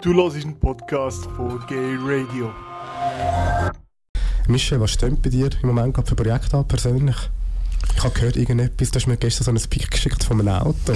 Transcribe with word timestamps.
Du 0.00 0.14
hörst 0.14 0.36
einen 0.36 0.56
Podcast 0.60 1.24
von 1.36 1.60
Gay 1.66 1.96
Radio. 2.00 2.52
Michel, 4.46 4.80
was 4.80 4.92
stimmt 4.92 5.22
bei 5.22 5.30
dir 5.30 5.50
im 5.60 5.70
Moment 5.70 5.92
gerade 5.92 6.06
für 6.06 6.14
Projekte 6.14 6.56
an, 6.56 6.68
persönlich? 6.68 7.16
Ich 7.98 8.04
habe 8.04 8.14
gehört, 8.14 8.36
irgendetwas, 8.36 8.92
du 8.92 8.96
hast 9.00 9.08
mir 9.08 9.16
gestern 9.16 9.44
so 9.44 9.50
ein 9.50 9.70
Pick 9.70 9.90
geschickt 9.90 10.22
von 10.22 10.40
einem 10.40 10.54
Auto. 10.54 10.92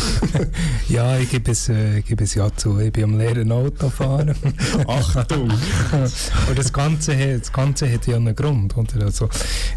ja, 0.90 1.16
ich 1.16 1.30
gebe 1.30 1.50
es, 1.50 1.70
äh, 1.70 2.02
gebe 2.02 2.24
es 2.24 2.34
ja 2.34 2.54
zu. 2.54 2.78
Ich 2.78 2.92
bin 2.92 3.04
am 3.04 3.16
leeren 3.16 3.50
Auto 3.50 3.88
fahren. 3.88 4.34
Achtung! 4.86 5.50
und 6.48 6.58
das 6.58 6.70
Ganze, 6.74 7.16
hat, 7.16 7.40
das 7.40 7.50
Ganze 7.50 7.90
hat 7.90 8.06
ja 8.06 8.16
einen 8.16 8.36
Grund. 8.36 8.76
Oder? 8.76 9.06
Also, 9.06 9.30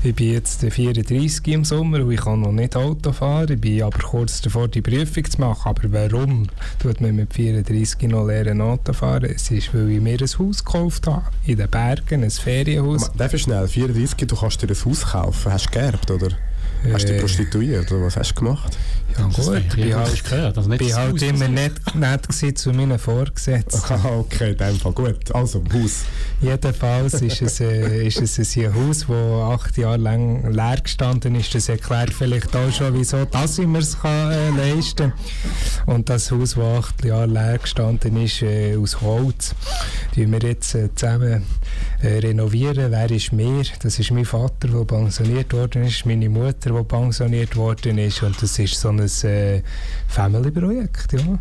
ich 0.04 0.14
bin 0.14 0.34
jetzt 0.34 0.60
34 0.62 1.48
im 1.48 1.64
Sommer 1.64 2.02
und 2.02 2.12
ich 2.12 2.20
kann 2.20 2.42
noch 2.42 2.52
nicht 2.52 2.76
Auto 2.76 3.14
fahren. 3.14 3.54
Ich 3.54 3.62
bin 3.62 3.82
aber 3.82 4.00
kurz 4.00 4.42
davor, 4.42 4.68
die 4.68 4.82
Prüfung 4.82 5.32
zu 5.32 5.40
machen. 5.40 5.62
Aber 5.70 5.94
warum 5.94 6.48
tut 6.80 7.00
man 7.00 7.16
mit 7.16 7.34
34 7.34 8.10
noch 8.10 8.28
leeren 8.28 8.60
Auto 8.60 8.92
fahren? 8.92 9.32
Es 9.34 9.50
ist, 9.50 9.74
weil 9.74 9.92
ich 9.92 10.02
mir 10.02 10.20
ein 10.20 10.28
Haus 10.28 10.66
gekauft 10.66 11.08
habe. 11.08 11.24
In 11.46 11.56
den 11.56 11.70
Bergen, 11.70 12.22
ein 12.22 12.32
Ferienhaus. 12.32 13.10
Darf 13.16 13.34
ich 13.34 13.44
schnell? 13.44 13.66
34, 13.66 14.28
du 14.28 14.36
kannst 14.36 14.62
dir 14.62 14.68
ein 14.68 14.76
Haus 14.76 15.06
kaufen. 15.06 15.54
Hast 15.54 15.68
du 15.68 15.72
geerbt, 15.72 16.12
oder? 16.12 16.32
Hast 16.94 17.04
du 17.04 17.08
dich 17.08 17.18
äh, 17.18 17.20
prostituiert 17.20 17.92
oder 17.92 18.06
was 18.06 18.16
hast 18.16 18.32
du 18.32 18.40
gemacht? 18.40 18.78
Ja 19.18 19.26
gut, 19.26 19.58
ich 19.58 19.76
bin 19.76 19.96
halt, 19.96 20.24
gehört, 20.24 20.58
also 20.58 20.70
nicht 20.70 20.96
halt 20.96 21.22
immer 21.22 21.48
nicht 21.48 21.96
nett 21.96 22.58
zu 22.58 22.72
meinen 22.72 23.00
Vorgesetzten. 23.00 23.80
Ah, 23.90 24.18
okay, 24.20 24.52
in 24.52 24.58
dem 24.58 24.76
Fall 24.78 24.92
gut. 24.94 25.36
Also, 25.36 25.62
Haus. 25.74 26.06
Jedenfalls 26.42 27.16
ist 27.16 27.42
es, 27.42 27.60
äh, 27.60 28.08
ist 28.08 28.22
es 28.22 28.58
ein 28.58 28.74
Haus, 28.74 29.08
das 29.08 29.10
acht 29.10 29.78
Jahre 29.78 29.98
lang 29.98 30.52
leer 30.54 30.78
gestanden 30.82 31.36
ist. 31.36 31.54
Das 31.54 31.68
erklärt 31.70 32.14
vielleicht 32.14 32.56
auch 32.56 32.72
schon, 32.72 32.94
wieso 32.94 33.26
dass 33.26 33.58
ich 33.58 33.68
mir 33.68 33.80
es 33.80 33.98
äh, 34.04 34.50
leisten 34.52 35.12
kann. 35.12 35.96
Und 35.96 36.10
das 36.10 36.32
Haus, 36.32 36.54
das 36.54 36.64
acht 36.64 37.04
Jahre 37.04 37.26
leer 37.26 37.58
gestanden 37.58 38.16
ist, 38.24 38.42
äh, 38.42 38.78
aus 38.78 39.02
Holz, 39.02 39.56
die 40.16 40.32
wir 40.32 40.40
jetzt 40.40 40.76
äh, 40.76 40.94
zusammen 40.96 41.44
äh, 42.02 42.20
renovieren. 42.20 42.92
Wer 42.92 43.12
ist 43.12 43.34
mir? 43.34 43.64
Das 43.82 44.00
ist 44.00 44.12
mein 44.12 44.26
Vater, 44.26 44.68
der 44.68 44.86
pensioniert 44.86 45.52
worden 45.52 45.84
ist, 45.84 46.06
meine 46.06 46.30
Mutter, 46.30 46.69
die 46.74 46.84
pensioniert 46.84 47.56
worden 47.56 47.98
ist. 47.98 48.24
Und 48.24 48.42
das 48.42 48.58
ist 48.60 48.80
so 48.80 48.90
ein 48.90 49.00
äh, 49.00 49.62
Family-Projekt, 50.08 51.14
ja. 51.14 51.40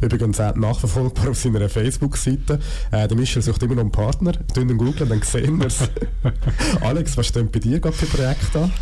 Übrigens 0.00 0.40
auch 0.40 0.54
nachverfolgbar 0.56 1.30
auf 1.30 1.38
seiner 1.38 1.68
Facebook-Seite. 1.68 2.58
Äh, 2.90 3.06
der 3.08 3.16
Michel 3.16 3.42
sucht 3.42 3.62
immer 3.62 3.74
noch 3.76 3.82
einen 3.82 3.92
Partner. 3.92 4.32
Tun 4.52 4.68
ihn 4.68 4.76
googeln, 4.76 5.08
dann 5.08 5.22
sehen 5.22 5.58
wir 5.58 5.66
es. 5.66 5.88
Alex, 6.80 7.16
was 7.16 7.28
steht 7.28 7.52
bei 7.52 7.60
dir 7.60 7.78
gerade 7.78 7.96
für 7.96 8.06
Projekte 8.06 8.62
an? 8.62 8.72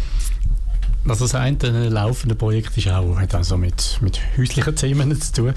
Also 1.09 1.25
das 1.25 1.35
eine 1.35 1.89
laufende 1.89 2.35
Projekt 2.35 2.77
ist 2.77 2.89
auch, 2.89 3.19
hat 3.19 3.35
also 3.35 3.57
mit, 3.57 3.99
mit 4.03 4.21
häuslichen 4.37 4.77
Themen 4.77 5.19
zu 5.21 5.33
tun. 5.33 5.55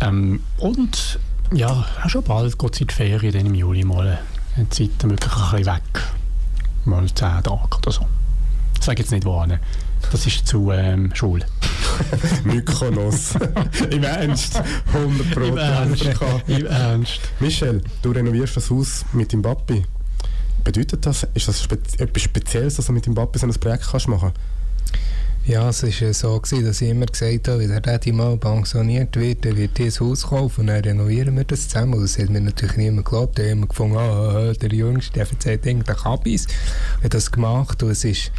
Ähm, 0.00 0.40
und 0.58 1.18
ja, 1.52 1.86
schon 2.06 2.22
bald 2.24 2.58
geht 2.58 2.74
es 2.74 2.80
in 2.80 2.86
die 2.86 2.94
Ferien, 2.94 3.32
dann 3.32 3.46
im 3.46 3.54
Juli 3.54 3.84
mal 3.84 4.18
eine 4.56 4.68
Zeit 4.70 4.90
wirklich 5.04 5.32
ein 5.32 5.50
bisschen 5.50 5.66
weg. 5.66 6.02
Mal 6.84 7.06
10 7.06 7.14
Tage 7.14 7.50
oder 7.50 7.92
so. 7.92 8.06
Ich 8.88 8.90
sage 8.90 9.02
jetzt 9.02 9.10
nicht 9.10 9.26
wo 9.26 9.38
hin. 9.42 9.58
Das 10.10 10.24
ist 10.24 10.46
zu 10.46 10.72
ähm, 10.72 11.10
schwul. 11.12 11.44
Mykonos. 12.44 13.34
Im 13.90 14.02
Ernst? 14.02 14.62
100 14.94 15.30
Pro. 15.30 15.42
Im 15.42 15.58
Ernst. 15.58 16.06
Im 16.46 16.64
Ernst. 16.64 17.20
Michel, 17.38 17.82
du 18.00 18.12
renovierst 18.12 18.56
das 18.56 18.70
Haus 18.70 19.04
mit 19.12 19.30
dem 19.30 19.42
Papi. 19.42 19.84
Bedeutet 20.64 21.04
das, 21.04 21.26
ist 21.34 21.48
das 21.48 21.62
spe 21.62 21.78
etwas 21.98 22.22
Spezielles, 22.22 22.76
dass 22.76 22.86
du 22.86 22.94
mit 22.94 23.04
dem 23.04 23.14
Papi 23.14 23.38
so 23.38 23.46
ein 23.46 23.52
Projekt 23.52 23.90
kannst 23.90 24.08
machen 24.08 24.32
kannst? 24.32 24.40
Ja, 25.48 25.68
es 25.68 25.82
war 25.82 26.12
so, 26.14 26.40
gewesen, 26.40 26.64
dass 26.64 26.80
ich 26.80 26.88
immer 26.88 27.06
gesagt 27.06 27.48
habe, 27.48 27.60
wenn 27.60 27.68
der 27.68 27.80
Daddy 27.80 28.12
mal 28.12 28.38
pensioniert 28.38 29.16
wird, 29.16 29.44
dann 29.44 29.56
wird 29.56 29.76
dieses 29.76 30.00
Haus 30.00 30.26
kaufen 30.26 30.62
und 30.62 30.66
dann 30.68 30.82
renovieren 30.82 31.36
wir 31.36 31.44
das 31.44 31.68
zusammen. 31.68 31.94
Und 31.94 32.04
das 32.04 32.18
hat 32.18 32.30
mir 32.30 32.40
natürlich 32.40 32.76
niemand 32.76 33.04
geglaubt. 33.04 33.38
Da 33.38 33.42
haben 33.42 33.60
wir 33.60 33.66
gefunden, 33.66 33.96
ah, 33.96 34.52
der 34.52 34.72
Jüngste, 34.72 35.12
der 35.12 35.26
erzählt 35.28 35.66
irgendeinen 35.66 35.96
Kabis. 35.96 36.46
Ich 36.46 36.98
habe 36.98 37.08
das 37.10 37.30
gemacht 37.30 37.82
und 37.82 37.90
es 37.90 38.04
ist, 38.04 38.30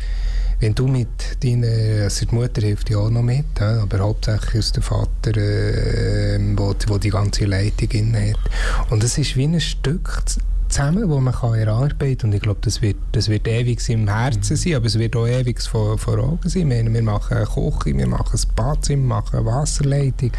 wenn 0.60 0.76
du 0.76 0.88
mit 0.88 1.44
deiner, 1.44 2.04
also 2.04 2.26
die 2.26 2.36
Mutter 2.36 2.62
hilft 2.62 2.90
ja 2.90 2.98
auch 2.98 3.10
noch 3.10 3.22
mit, 3.22 3.62
aber 3.62 4.00
hauptsächlich 4.00 4.56
ist 4.56 4.76
der 4.76 4.84
Vater, 4.84 5.38
äh, 5.38 6.40
wo, 6.56 6.74
wo 6.88 6.98
die 6.98 7.10
ganze 7.10 7.46
Leitung 7.46 7.90
inne 7.92 8.32
hat. 8.32 8.92
Und 8.92 9.04
es 9.04 9.18
ist 9.18 9.36
wie 9.38 9.46
ein 9.46 9.60
Stück 9.62 10.24
zusammen, 10.70 11.10
wo 11.10 11.20
man 11.20 11.34
kann 11.34 11.56
erarbeiten 11.56 12.18
kann. 12.18 12.30
Und 12.30 12.36
ich 12.36 12.42
glaube, 12.42 12.60
das 12.62 12.82
wird, 12.82 12.98
das 13.12 13.30
wird 13.30 13.48
ewig 13.48 13.88
im 13.90 14.08
Herzen 14.08 14.56
sein, 14.56 14.76
aber 14.76 14.86
es 14.86 14.98
wird 14.98 15.16
auch 15.16 15.28
ewig 15.28 15.62
vor, 15.62 15.98
vor 15.98 16.18
Augen 16.20 16.48
sein. 16.48 16.70
Wir, 16.70 16.94
wir 16.94 17.04
machen 17.04 17.38
eine 17.38 17.46
Küche, 17.46 17.98
wir 17.98 18.08
machen 18.08 18.40
ein 18.40 18.56
Badzimmer, 18.56 19.02
wir 19.02 19.08
machen 19.08 19.38
eine 19.38 19.46
Wasserleitung, 19.46 20.32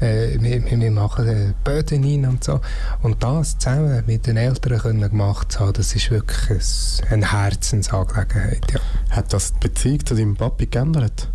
äh, 0.00 0.38
wir, 0.40 0.80
wir 0.80 0.90
machen 0.90 1.54
Böden 1.64 2.04
rein 2.04 2.26
und 2.26 2.44
so. 2.44 2.60
Und 3.02 3.22
das 3.22 3.58
zusammen 3.58 4.02
mit 4.06 4.26
den 4.26 4.36
Eltern 4.36 4.78
können 4.78 5.08
gemacht 5.08 5.52
zu 5.52 5.60
haben, 5.60 5.72
das 5.74 5.94
ist 5.94 6.10
wirklich 6.10 7.02
eine 7.10 7.32
Herzensangelegenheit. 7.32 8.72
Ja. 8.72 8.80
Hat 9.10 9.32
das 9.32 9.52
die 9.52 9.68
Beziehung 9.68 10.04
zu 10.04 10.14
deinem 10.14 10.36
Papi 10.36 10.66
geändert? 10.66 11.28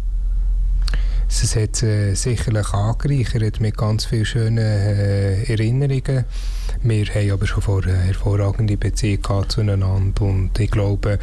Es 1.30 1.56
hat 1.56 1.84
äh, 1.84 2.16
sicherlich 2.16 2.74
angereichert 2.74 3.62
mit 3.62 3.78
ganz 3.78 4.06
vielen 4.06 4.26
schönen 4.26 4.58
äh, 4.58 5.44
Erinnerungen. 5.44 6.26
Wir 6.82 7.06
haben 7.06 7.32
aber 7.32 7.48
schon 7.48 7.62
vorher 7.62 7.94
eine 7.94 8.04
hervorragende 8.04 8.78
Beziehung 8.78 9.46
zueinander 9.48 10.22
und 10.22 10.60
ich 10.60 10.72
glaube, 10.72 11.20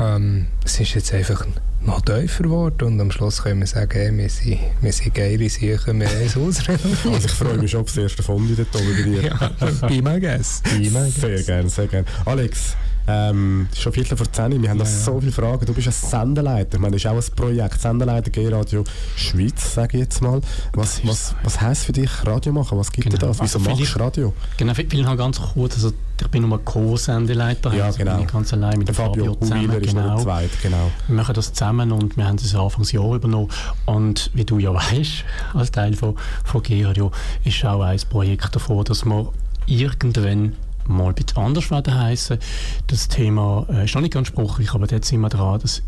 ähm, 0.00 0.46
es 0.64 0.80
ist 0.80 0.94
jetzt 0.94 1.12
einfach 1.12 1.46
noch 1.82 2.00
tiefer 2.00 2.44
geworden 2.44 2.84
und 2.84 3.00
am 3.00 3.10
Schluss 3.10 3.42
können 3.42 3.60
wir 3.60 3.66
sagen, 3.66 3.92
hey, 3.92 4.16
wir, 4.16 4.28
sind, 4.28 4.58
wir 4.80 4.92
sind 4.92 5.14
geile 5.14 5.48
Sachen, 5.50 6.00
wir 6.00 6.08
haben 6.08 6.26
es 6.26 6.36
ausrenoviert. 6.36 7.04
Also 7.14 7.26
ich 7.26 7.32
freue 7.32 7.58
mich 7.58 7.70
schon 7.70 7.80
auf 7.80 7.86
das 7.88 7.98
erste 7.98 8.22
Fondi 8.22 8.56
dort 8.56 8.74
oben 8.74 8.96
bei 8.96 9.02
dir. 9.02 9.22
Ja, 9.22 9.88
be 9.88 10.02
my 10.02 10.18
guest. 10.20 10.64
Sehr 10.66 11.42
gerne, 11.42 11.68
sehr 11.68 11.86
gerne. 11.86 12.06
Alex, 12.24 12.76
ähm, 13.06 13.68
schon 13.76 13.92
Viertel 13.92 14.16
vor 14.16 14.30
10 14.30 14.62
wir 14.62 14.70
haben 14.70 14.78
noch 14.78 14.86
ja, 14.86 14.90
so 14.90 15.20
viele 15.20 15.32
Fragen. 15.32 15.66
Du 15.66 15.74
bist 15.74 15.88
ein 15.88 15.92
Sendeleiter, 15.92 16.76
ich 16.76 16.80
meine, 16.80 16.96
das 16.96 17.04
ist 17.04 17.10
auch 17.10 17.16
ein 17.16 17.36
Projekt. 17.36 17.80
Sendeleiter 17.80 18.30
G-Radio 18.30 18.84
Schweiz, 19.16 19.74
sage 19.74 19.98
ich 19.98 20.04
jetzt 20.04 20.22
mal. 20.22 20.40
Was, 20.72 21.06
was, 21.06 21.34
was 21.42 21.60
heisst 21.60 21.84
für 21.84 21.92
dich 21.92 22.10
Radio 22.24 22.52
machen? 22.52 22.78
Was 22.78 22.90
gibt 22.90 23.10
genau. 23.10 23.18
dir 23.18 23.26
das? 23.28 23.40
Wieso 23.42 23.58
also 23.58 23.70
machst 23.70 23.94
du 23.94 23.98
Radio? 23.98 24.32
Genau, 24.56 24.74
vielleicht 24.74 24.94
noch 24.94 25.16
ganz 25.16 25.40
kurz. 25.40 25.74
Also, 25.74 25.92
ich 26.20 26.28
bin 26.28 26.48
nur 26.48 26.64
Co-Sendeleiter. 26.64 27.74
Ja, 27.74 27.86
also 27.86 27.98
genau. 27.98 28.16
Bin 28.16 28.26
ich 28.26 28.32
ganz 28.32 28.52
allein 28.52 28.78
mit 28.78 28.88
der 28.88 28.94
Fabio, 28.94 29.24
Fabio 29.24 29.34
zusammen. 29.34 29.82
Ist 29.82 29.94
genau. 29.94 30.22
Zweit, 30.22 30.50
genau. 30.62 30.90
Wir 31.08 31.16
machen 31.16 31.34
das 31.34 31.52
zusammen 31.52 31.92
und 31.92 32.16
wir 32.16 32.26
haben 32.26 32.36
das 32.36 32.54
Anfangsjahr 32.54 33.14
übernommen. 33.14 33.50
Und 33.84 34.30
wie 34.32 34.44
du 34.44 34.58
ja 34.58 34.72
weißt, 34.74 35.24
als 35.52 35.70
Teil 35.72 35.94
von, 35.94 36.16
von 36.44 36.62
G-Radio, 36.62 37.10
ist 37.44 37.64
auch 37.64 37.82
ein 37.82 38.00
Projekt 38.08 38.54
davon, 38.54 38.84
dass 38.84 39.04
wir 39.04 39.30
irgendwann 39.66 40.54
mal 40.88 41.08
ein 41.08 41.14
bisschen 41.14 41.38
anders 41.38 41.70
werden 41.70 41.94
heißen. 41.94 42.38
Das 42.86 43.08
Thema 43.08 43.66
äh, 43.70 43.84
ist 43.84 43.94
noch 43.94 44.02
nicht 44.02 44.14
ganz 44.14 44.28
spruchlich, 44.28 44.72
aber 44.74 44.86
dort 44.86 45.04
sind 45.04 45.20
wir 45.20 45.28
dran. 45.28 45.60
Das 45.60 45.82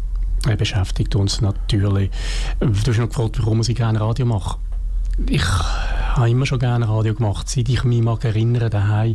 äh, 0.47 0.57
beschäftigt 0.57 1.15
uns 1.17 1.41
natürlich. 1.41 2.11
Du 2.61 2.69
hast 2.69 2.99
noch 2.99 3.09
gefragt, 3.09 3.39
warum 3.41 3.61
ich 3.61 3.75
gerne 3.75 4.01
Radio 4.01 4.27
mache. 4.27 4.59
Ich 5.29 5.43
habe 5.43 6.31
immer 6.31 6.47
schon 6.47 6.59
gerne 6.59 6.89
Radio 6.89 7.15
gemacht. 7.15 7.49
Seit 7.49 7.69
ich 7.69 7.85
mich 7.85 8.03
mag 8.03 8.25
erinnere, 8.25 8.69
daheim 8.69 9.15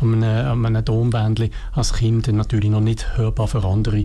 an 0.00 0.22
einem, 0.22 0.64
an 0.64 0.76
einem 0.76 0.84
Tonbändchen 0.84 1.50
als 1.72 1.92
Kind, 1.92 2.28
natürlich 2.28 2.70
noch 2.70 2.80
nicht 2.80 3.16
hörbar 3.16 3.48
für 3.48 3.64
andere. 3.64 4.04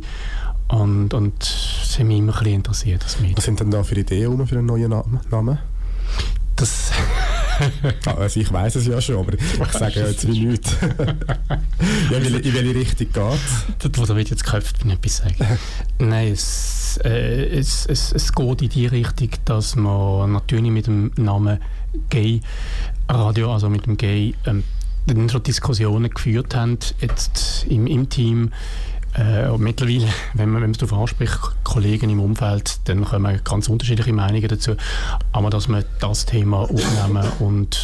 Und, 0.68 1.14
und 1.14 1.34
hat 1.44 2.06
mich 2.06 2.18
immer 2.18 2.34
ein 2.34 2.40
bisschen 2.40 2.56
interessiert. 2.56 3.04
Das 3.04 3.18
Was 3.36 3.44
sind 3.44 3.60
denn 3.60 3.70
da 3.70 3.84
für 3.84 3.96
Ideen 3.96 4.46
für 4.48 4.58
einen 4.58 4.66
neuen 4.66 4.90
Namen? 5.30 5.60
Das 6.56 6.92
also 8.06 8.40
ich 8.40 8.52
weiß 8.52 8.76
es 8.76 8.88
ja 8.88 9.02
schon, 9.02 9.18
aber 9.18 9.34
ich 9.34 9.72
sage 9.72 10.00
ja 10.00 10.08
jetzt 10.08 10.28
wie 10.28 10.46
nichts. 10.46 10.76
ja, 12.12 12.18
in, 12.18 12.36
in 12.36 12.54
welche 12.54 12.76
Richtung 12.76 13.08
geht 13.12 13.40
es? 13.84 13.92
Da 14.08 14.16
wird 14.16 14.30
jetzt 14.30 14.44
geköpft, 14.44 14.84
wenn 14.84 14.92
ich 14.92 14.98
etwas 14.98 15.18
sage. 15.18 15.60
Nein, 16.00 16.32
es, 16.32 17.00
äh, 17.04 17.58
es, 17.58 17.86
es, 17.86 18.12
es 18.12 18.34
geht 18.34 18.62
in 18.62 18.70
die 18.70 18.88
Richtung, 18.88 19.30
dass 19.46 19.76
man 19.76 20.34
natürlich 20.34 20.72
mit 20.72 20.88
dem 20.88 21.12
Namen 21.18 21.60
Gay 22.10 22.42
Radio, 23.10 23.54
also 23.54 23.70
mit 23.70 23.86
dem 23.86 23.98
Gay, 23.98 24.34
ähm, 24.46 24.64
schon 25.30 25.44
Diskussionen 25.44 26.10
geführt 26.10 26.56
haben, 26.56 26.80
jetzt 27.00 27.66
im, 27.70 27.88
im 27.88 28.10
Team, 28.10 28.52
äh, 29.18 29.58
mittlerweile, 29.58 30.08
wenn 30.34 30.50
man, 30.50 30.62
wenn 30.62 30.70
man 30.70 30.72
es 30.72 30.78
darauf 30.78 31.00
anspricht, 31.00 31.40
Kollegen 31.64 32.10
im 32.10 32.20
Umfeld, 32.20 32.80
dann 32.86 33.06
kommen 33.06 33.40
ganz 33.44 33.70
unterschiedliche 33.70 34.14
Meinungen 34.14 34.48
dazu. 34.48 34.76
Aber 35.32 35.50
dass 35.50 35.68
wir 35.68 35.84
das 36.00 36.26
Thema 36.26 36.60
aufnehmen 36.60 37.26
und 37.40 37.80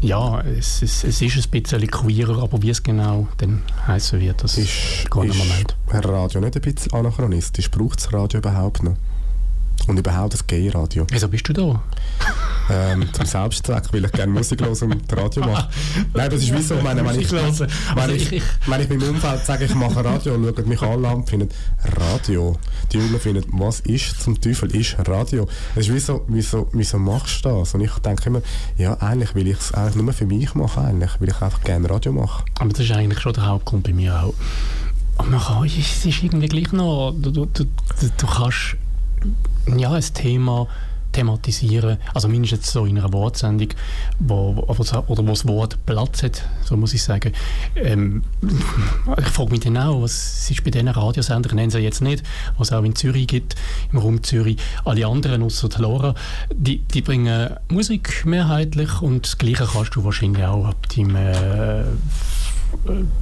ja, 0.00 0.40
es, 0.42 0.82
es, 0.82 1.04
es 1.04 1.22
ist 1.22 1.46
ein 1.46 1.50
bisschen 1.50 1.86
queerer, 1.86 2.42
aber 2.42 2.60
wie 2.62 2.70
es 2.70 2.82
genau 2.82 3.26
dann 3.38 3.62
heißen 3.86 4.20
wird, 4.20 4.42
das 4.42 4.58
ist, 4.58 4.68
ist 4.68 5.10
gar 5.10 5.24
Moment. 5.24 5.76
Herr 5.88 6.04
Radio 6.04 6.40
nicht 6.40 6.56
ein 6.56 6.62
bisschen 6.62 6.92
anachronistisch? 6.92 7.70
Braucht 7.70 8.00
es 8.00 8.12
Radio 8.12 8.40
überhaupt 8.40 8.82
noch? 8.82 8.96
und 9.86 9.98
überhaupt 9.98 10.32
das 10.32 10.46
Gay-Radio. 10.46 11.06
Wieso 11.10 11.28
bist 11.28 11.48
du 11.48 11.52
da? 11.52 11.82
Ähm, 12.70 13.12
zum 13.12 13.26
Selbstzweck, 13.26 13.92
weil 13.92 14.04
ich 14.06 14.12
gerne 14.12 14.32
Musik 14.32 14.62
höre 14.62 14.70
und 14.82 15.12
Radio 15.12 15.44
mache. 15.44 15.68
Nein, 16.14 16.30
das 16.30 16.42
ist 16.42 16.54
wie 16.54 16.62
so, 16.62 16.76
meine, 16.76 17.04
wenn, 17.04 17.20
ich, 17.20 17.30
wenn, 17.30 17.44
Also 17.44 18.14
ich, 18.14 18.42
wenn 18.66 18.80
ich 18.80 18.88
meinem 18.88 19.10
Umfeld 19.10 19.44
sage, 19.44 19.66
ich 19.66 19.74
mache 19.74 20.02
Radio, 20.02 20.34
schauen 20.34 20.68
mich 20.68 20.80
alle 20.80 21.08
an 21.08 21.16
und 21.16 21.28
finden, 21.28 21.50
Radio. 22.00 22.58
Die 22.90 22.98
Jungen 22.98 23.20
finden, 23.20 23.44
was 23.52 23.80
ist 23.80 24.22
zum 24.22 24.40
Teufel 24.40 24.74
ist 24.74 24.96
Radio? 25.06 25.46
Es 25.74 25.88
ist 25.88 25.94
wie 25.94 25.98
so, 25.98 26.24
wieso, 26.28 26.68
wieso 26.72 26.98
machst 26.98 27.44
du 27.44 27.50
das? 27.50 27.74
Und 27.74 27.82
ich 27.82 27.92
denke 27.98 28.30
immer, 28.30 28.40
ja, 28.78 28.94
eigentlich 28.94 29.34
will 29.34 29.48
ich 29.48 29.58
es 29.58 29.72
eigentlich 29.72 30.02
nur 30.02 30.12
für 30.12 30.26
mich 30.26 30.54
machen, 30.54 30.84
eigentlich, 30.84 31.20
weil 31.20 31.28
ich 31.28 31.42
einfach 31.42 31.60
gerne 31.62 31.90
Radio 31.90 32.12
mache. 32.12 32.44
Aber 32.58 32.70
das 32.70 32.80
ist 32.80 32.92
eigentlich 32.92 33.20
schon 33.20 33.34
der 33.34 33.46
Hauptgrund 33.46 33.84
bei 33.84 33.92
mir 33.92 34.22
auch. 34.22 34.34
Und 35.18 35.30
man 35.30 35.40
kann, 35.40 35.64
es 35.66 36.04
ist 36.04 36.22
irgendwie 36.22 36.48
gleich 36.48 36.72
noch, 36.72 37.12
du, 37.16 37.30
du, 37.30 37.46
du, 37.46 37.64
du 38.16 38.26
kannst 38.26 38.76
ja, 39.76 39.92
ein 39.92 40.02
Thema 40.14 40.66
thematisieren, 41.14 41.98
also 42.12 42.28
mindestens 42.28 42.70
so 42.70 42.84
in 42.84 42.98
einer 42.98 43.12
Wortsendung, 43.12 43.68
wo, 44.18 44.54
wo, 44.56 44.62
oder 44.72 45.22
wo 45.22 45.30
das 45.30 45.46
Wort 45.46 45.78
Platz 45.86 46.22
hat, 46.22 46.42
so 46.64 46.76
muss 46.76 46.92
ich 46.92 47.02
sagen. 47.02 47.32
Ähm, 47.76 48.22
ich 49.18 49.28
frage 49.28 49.50
mich 49.50 49.60
dann 49.60 49.76
auch, 49.78 50.02
was 50.02 50.50
ist 50.50 50.64
bei 50.64 50.70
diesen 50.70 50.88
Radiosendern, 50.88 51.56
nenne 51.56 51.70
sie 51.70 51.78
jetzt 51.78 52.02
nicht, 52.02 52.22
was 52.58 52.72
auch 52.72 52.82
in 52.82 52.96
Zürich 52.96 53.28
gibt, 53.28 53.54
im 53.92 53.98
Raum 53.98 54.22
Zürich, 54.22 54.58
alle 54.84 55.06
anderen 55.06 55.42
außer 55.42 55.68
die 55.68 55.80
Lora, 55.80 56.14
die, 56.52 56.78
die 56.78 57.00
bringen 57.00 57.56
Musik 57.68 58.26
mehrheitlich 58.26 59.00
und 59.00 59.24
das 59.24 59.38
Gleiche 59.38 59.68
kannst 59.72 59.94
du 59.94 60.04
wahrscheinlich 60.04 60.44
auch 60.44 60.66
ab 60.66 60.88
deinem 60.94 61.16
äh, 61.16 61.84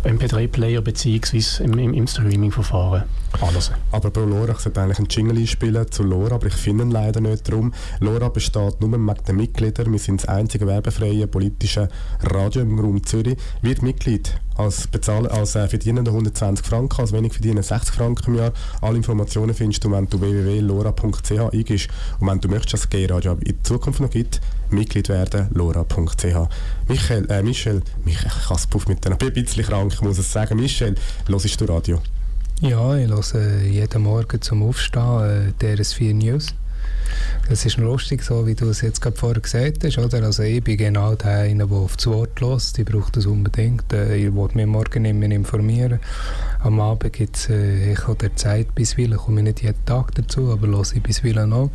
MP3-Player 0.04 0.81
beziehungsweise 0.81 1.64
im, 1.64 1.78
im, 1.78 1.94
im 1.94 2.06
Streaming-Verfahren 2.06 3.04
anhören. 3.40 3.75
Aber 3.90 4.10
bei 4.10 4.20
Lora, 4.22 4.52
ich 4.52 4.58
sollte 4.58 4.81
eigentlich 4.81 4.99
einen 4.99 5.08
Jingle 5.08 5.38
einspielen 5.38 5.90
zu 5.90 6.02
Lora, 6.02 6.34
aber 6.37 6.46
ich 6.46 6.54
finde 6.54 6.84
ihn 6.84 6.90
leider 6.90 7.20
nicht 7.20 7.50
drum. 7.50 7.72
Lora 8.00 8.28
besteht 8.28 8.81
nur 8.81 8.99
mit 8.99 9.28
den 9.28 9.37
Mitgliedern. 9.37 9.93
Wir 9.93 9.99
sind 9.99 10.22
das 10.22 10.28
einzige 10.28 10.66
werbefreie 10.66 11.26
politische 11.26 11.88
Radio 12.20 12.62
im 12.62 12.78
Raum 12.78 13.04
Zürich. 13.04 13.37
Wird 13.62 13.82
Mitglied 13.82 14.34
als, 14.56 14.87
bezahlen, 14.87 15.26
als 15.26 15.54
äh, 15.54 15.69
Verdienende 15.69 16.10
120 16.10 16.64
Franken, 16.64 17.00
als 17.00 17.12
wenig 17.12 17.32
verdienen 17.32 17.62
60 17.62 17.94
Franken 17.94 18.32
im 18.32 18.38
Jahr. 18.38 18.52
Alle 18.81 18.96
Informationen 18.96 19.54
findest 19.54 19.84
du, 19.84 19.90
wenn 19.90 20.08
du 20.08 20.20
www.lora.ch 20.20 21.31
eingibst. 21.52 21.88
Und 22.20 22.28
wenn 22.28 22.40
du 22.40 22.49
möchtest, 22.49 22.75
dass 22.75 22.81
es 22.82 22.90
G-Radio 22.90 23.37
in 23.44 23.62
Zukunft 23.62 24.00
noch 24.00 24.10
gibt, 24.10 24.40
Mitglied 24.70 25.08
werden, 25.08 25.49
lora.ch. 25.52 26.25
Michael, 26.88 27.31
äh, 27.31 27.43
Michel, 27.43 27.82
ich 28.06 28.19
kann 28.19 28.56
es 28.56 28.69
mit 28.88 29.04
denen, 29.04 29.12
ich 29.12 29.19
bin 29.19 29.28
ein 29.28 29.34
bisschen 29.34 29.64
krank, 29.64 29.93
ich 29.94 30.00
muss 30.00 30.19
es 30.19 30.32
sagen. 30.32 30.58
Michel, 30.58 30.94
hörst 31.28 31.60
du 31.60 31.64
Radio? 31.66 32.00
Ja, 32.60 32.96
ich 32.96 33.08
höre 33.08 33.60
jeden 33.62 34.02
Morgen 34.02 34.40
zum 34.40 34.62
Aufstehen 34.62 35.52
äh, 35.60 35.64
DRS4 35.64 36.14
News. 36.14 36.54
Das 37.49 37.67
ist 37.67 37.77
lustig, 37.77 38.23
so 38.23 38.47
wie 38.47 38.55
du 38.55 38.69
es 38.69 38.81
jetzt 38.81 39.00
gerade 39.00 39.17
vorher 39.17 39.41
gesagt 39.41 39.85
hast. 39.85 39.99
Oder? 39.99 40.23
Also 40.25 40.43
ich 40.43 40.62
bin 40.62 40.77
genau 40.77 41.15
der, 41.15 41.41
eine, 41.41 41.67
der 41.67 41.77
auf 41.77 41.97
das 41.97 42.06
Wort 42.06 42.41
lässt. 42.41 42.79
Ich 42.79 42.85
brauche 42.85 43.12
das 43.12 43.27
unbedingt. 43.27 43.93
Äh, 43.93 44.17
ich 44.17 44.35
wollte 44.35 44.56
mich 44.56 44.67
morgen 44.67 45.05
immer 45.05 45.27
informieren. 45.27 46.00
Am 46.61 46.81
Abend 46.81 47.12
gibt 47.12 47.37
es 47.37 47.50
äh, 47.50 47.93
Echo 47.93 48.15
der 48.15 48.35
Zeit 48.37 48.75
bisweilen. 48.75 49.19
komme 49.19 49.41
ich 49.41 49.44
nicht 49.44 49.62
jeden 49.62 49.85
Tag 49.85 50.15
dazu, 50.15 50.53
aber 50.53 50.69
höre 50.69 50.83
ich 50.94 51.03
bisweilen 51.03 51.50
noch. 51.50 51.71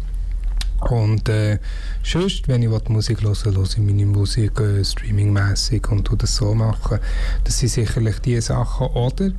Und 0.82 1.28
äh, 1.30 1.60
sonst, 2.04 2.48
wenn 2.48 2.64
ich 2.64 2.70
Musik 2.90 3.22
höre, 3.24 3.34
höre 3.36 3.64
ich 3.64 3.78
meine 3.78 4.06
Musik 4.06 4.60
äh, 4.60 4.84
streamingmässig 4.84 5.90
und 5.90 6.06
tu 6.06 6.16
das 6.16 6.36
so 6.36 6.54
machen. 6.54 7.00
Das 7.44 7.58
sind 7.58 7.70
sicherlich 7.70 8.20
die 8.20 8.40
Sachen, 8.42 8.88
oder? 8.88 9.32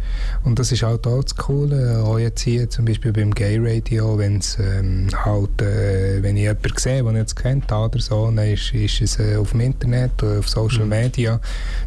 Und 0.45 0.59
das 0.59 0.73
ist 0.73 0.83
halt 0.83 1.07
auch 1.07 1.23
das 1.23 1.37
Coole, 1.37 2.03
auch 2.05 2.19
jetzt 2.19 2.41
hier 2.43 2.69
zum 2.69 2.85
Beispiel 2.85 3.13
beim 3.13 3.33
Gay 3.33 3.59
Radio, 3.61 4.19
wenn 4.19 4.39
es 4.39 4.59
ähm, 4.59 5.09
halt, 5.25 5.63
äh, 5.63 6.23
wenn 6.23 6.37
ich 6.37 6.43
jemanden 6.43 6.77
sehe, 6.77 7.03
den 7.03 7.13
ich 7.15 7.19
jetzt 7.19 7.37
kennt 7.37 7.71
oder 7.73 8.01
so, 8.01 8.27
dann 8.27 8.39
ist, 8.39 8.75
ist 8.75 9.01
es 9.01 9.19
äh, 9.19 9.37
auf 9.37 9.53
dem 9.53 9.61
Internet 9.61 10.23
oder 10.23 10.41
auf 10.41 10.49
Social 10.49 10.85
Mhm. 10.85 10.89
Media. 10.89 11.41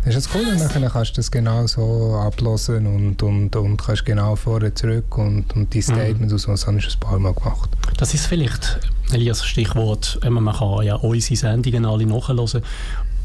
Das 0.05 0.15
ist 0.15 0.25
das 0.27 0.33
Coole, 0.33 0.55
nachher 0.57 0.89
kannst 0.89 1.11
du 1.11 1.15
das 1.17 1.29
genau 1.31 1.67
so 1.67 2.15
ablosen 2.15 2.87
und, 2.87 3.21
und, 3.23 3.55
und 3.55 3.77
kannst 3.77 4.05
genau 4.05 4.35
vorher 4.35 4.73
zurück 4.73 5.17
und, 5.17 5.53
und 5.55 5.73
die 5.73 5.81
Statements 5.81 6.33
und 6.33 6.39
so, 6.39 6.51
das 6.51 6.67
habe 6.67 6.77
ich 6.77 6.85
schon 6.85 6.93
ein 6.93 6.99
paar 6.99 7.19
Mal 7.19 7.33
gemacht. 7.33 7.69
Das 7.97 8.13
ist 8.13 8.25
vielleicht, 8.27 8.79
Elias, 9.13 9.45
Stichwort, 9.45 10.19
man 10.27 10.53
kann 10.53 10.83
ja 10.83 10.95
unsere 10.95 11.35
Sendungen 11.35 11.85
alle 11.85 12.05
nachhören 12.05 12.39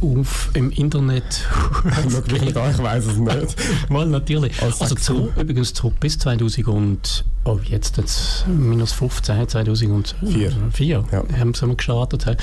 auf 0.01 0.51
im 0.55 0.71
Internet. 0.71 1.25
Ich 2.07 2.55
weiss 2.55 3.07
es 3.07 3.17
nicht. 3.17 3.57
Mal 3.89 4.07
natürlich. 4.07 4.61
Als 4.63 4.81
Also 4.81 4.95
zurück, 4.95 5.33
übrigens 5.37 5.73
zurück 5.73 5.95
bis 6.01 6.19
2000 6.19 6.69
und 6.69 7.25
oh, 7.45 7.59
jetzt, 7.65 7.97
jetzt 7.97 8.47
minus 8.47 8.93
15, 8.93 9.49
2004 9.49 10.53
Vier. 10.73 11.05
Ja. 11.11 11.25
haben 11.39 11.55
sie 11.55 11.67
mal 11.67 11.77
gestartet. 11.77 12.37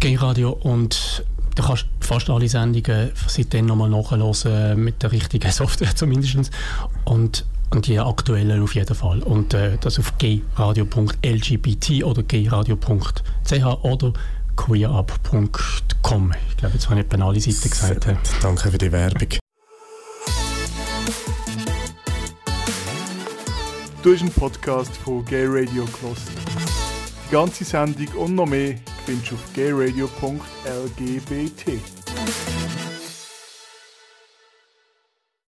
G-Radio 0.00 0.50
und 0.50 1.24
du 1.54 1.62
kannst 1.62 1.86
fast 2.00 2.30
alle 2.30 2.48
Sendungen 2.48 3.10
seitdem 3.26 3.66
nochmal 3.66 3.90
nachhören 3.90 4.82
mit 4.82 5.02
der 5.02 5.12
richtigen 5.12 5.50
Software 5.50 5.94
zumindest 5.94 6.50
und 7.04 7.44
und 7.70 7.86
die 7.86 7.98
aktuellen 7.98 8.62
auf 8.62 8.74
jeden 8.74 8.94
Fall. 8.94 9.22
Und 9.22 9.54
äh, 9.54 9.78
das 9.80 9.98
auf 9.98 10.12
gradio.lgbt 10.18 12.04
oder 12.04 12.22
gradio.ch 12.22 13.64
oder 13.82 14.12
queerup.com. 14.56 16.32
Ich 16.50 16.56
glaube, 16.56 16.74
jetzt 16.74 16.88
habe 16.88 17.00
ich 17.00 17.20
alle 17.20 17.40
Seiten 17.40 17.70
gesagt. 17.70 18.04
he. 18.04 18.12
Danke 18.40 18.70
für 18.70 18.78
die 18.78 18.92
Werbung. 18.92 19.28
Du 24.02 24.12
hast 24.12 24.20
einen 24.20 24.30
Podcast 24.30 24.96
von 24.98 25.24
Gay 25.24 25.46
Radio 25.46 25.84
gehört. 25.84 26.18
Die 27.26 27.32
ganze 27.32 27.64
Sendung 27.64 28.06
und 28.14 28.36
noch 28.36 28.46
mehr 28.46 28.76
findest 29.04 29.32
du 29.32 29.34
auf 29.34 29.52
gayradio.lgbt. 29.52 31.95